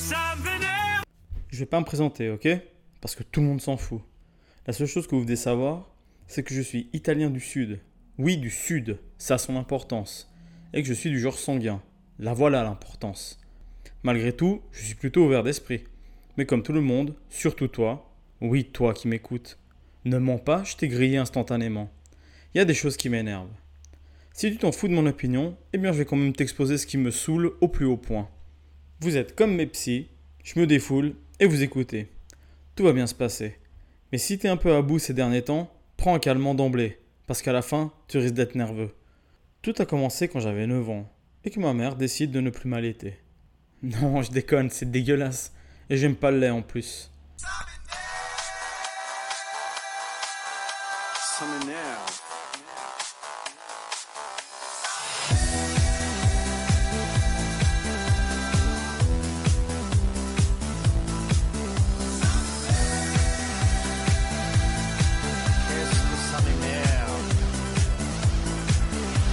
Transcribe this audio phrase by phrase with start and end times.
[0.00, 1.04] ça vénère.
[1.50, 2.48] Je vais pas me présenter, ok?
[3.00, 4.00] Parce que tout le monde s'en fout.
[4.66, 5.90] La seule chose que vous devez savoir,
[6.26, 7.80] c'est que je suis italien du Sud.
[8.18, 10.32] Oui, du Sud, ça a son importance.
[10.72, 11.82] Et que je suis du genre sanguin.
[12.18, 13.40] La voilà l'importance.
[14.02, 15.84] Malgré tout, je suis plutôt ouvert d'esprit.
[16.36, 19.58] Mais comme tout le monde, surtout toi, oui, toi qui m'écoutes,
[20.04, 21.90] ne mens pas, je t'ai grillé instantanément.
[22.54, 23.52] Il y a des choses qui m'énervent.
[24.32, 26.86] Si tu t'en fous de mon opinion, eh bien je vais quand même t'exposer ce
[26.86, 28.28] qui me saoule au plus haut point.
[29.02, 30.08] Vous êtes comme mes psys,
[30.44, 32.12] je me défoule et vous écoutez.
[32.76, 33.58] Tout va bien se passer.
[34.12, 37.40] Mais si t'es un peu à bout ces derniers temps, prends un calmant d'emblée, parce
[37.40, 38.94] qu'à la fin, tu risques d'être nerveux.
[39.62, 41.10] Tout a commencé quand j'avais 9 ans,
[41.44, 43.18] et que ma mère décide de ne plus m'allaiter.
[43.82, 45.54] Non, je déconne, c'est dégueulasse,
[45.88, 47.10] et j'aime pas le lait en plus.